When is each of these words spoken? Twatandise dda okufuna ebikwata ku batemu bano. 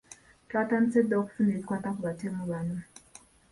Twatandise 0.45 0.99
dda 1.03 1.15
okufuna 1.21 1.49
ebikwata 1.55 1.89
ku 1.95 1.99
batemu 2.07 2.41
bano. 2.51 2.77